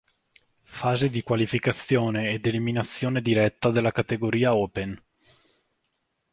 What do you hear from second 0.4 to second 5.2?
Fasi di qualificazione ed eliminazione diretta della Categoria Open.